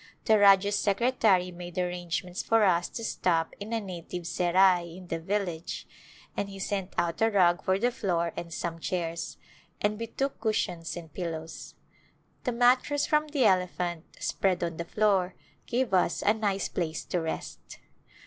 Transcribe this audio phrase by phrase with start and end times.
[0.25, 5.19] The Rajah's secretary made arrangements for us to stop in a native serai in the
[5.19, 5.85] village
[6.35, 9.37] and he sent out a rug for the floor and some chairs,
[9.79, 11.75] and we took cushions and pillows.
[12.45, 15.35] The mattress from the elephant, spread on the floor,
[15.67, 17.77] gave us a nice place to rest.